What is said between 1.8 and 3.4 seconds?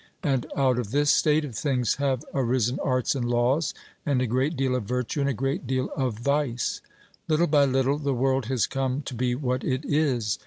have arisen arts and